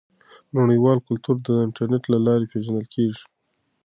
[0.57, 3.23] نړیوال کلتورونه د انټرنیټ له لارې پیژندل کیږي.